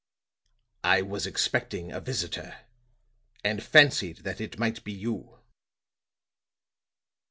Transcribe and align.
"I 0.83 1.03
was 1.03 1.27
expecting 1.27 1.91
a 1.91 2.01
visitor, 2.01 2.61
and 3.43 3.61
fancied 3.61 4.23
that 4.23 4.41
it 4.41 4.57
might 4.57 4.83
be 4.83 4.91
you." 4.93 5.37